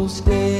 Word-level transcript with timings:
people 0.00 0.08
stay. 0.08 0.59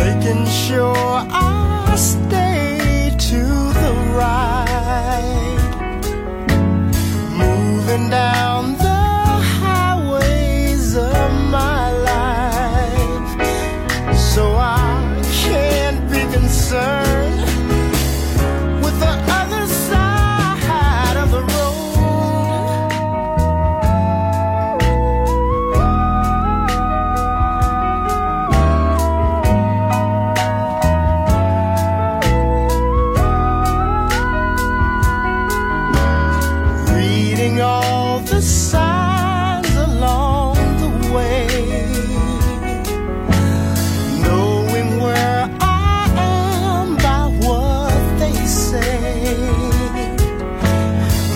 making 0.00 0.46
sure 0.46 0.96
I 0.96 1.49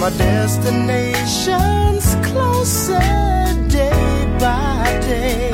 My 0.05 0.11
destination's 0.11 2.15
closer 2.29 3.01
day 3.69 4.37
by 4.39 4.99
day. 5.01 5.54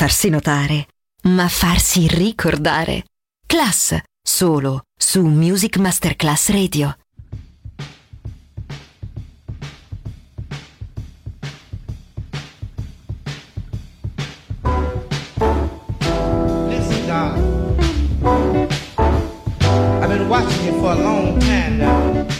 farsi 0.00 0.30
notare, 0.30 0.86
ma 1.24 1.46
farsi 1.46 2.08
ricordare. 2.08 3.04
Class, 3.46 3.98
solo 4.18 4.84
su 4.96 5.26
Music 5.26 5.76
Masterclass 5.76 6.48
Radio. 6.48 6.96
Listen, 16.66 17.06
darling. 17.06 17.78
I've 20.00 20.08
been 20.08 20.30
watching 20.30 20.64
you 20.64 20.80
for 20.80 20.92
a 20.92 20.94
long 20.94 21.38
time 21.40 21.76
now. 21.76 22.39